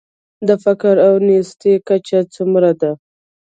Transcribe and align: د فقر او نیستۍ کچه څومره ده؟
د 0.47 0.49
فقر 0.63 0.95
او 1.07 1.13
نیستۍ 1.27 1.73
کچه 1.87 2.19
څومره 2.33 2.69
ده؟ 2.81 2.91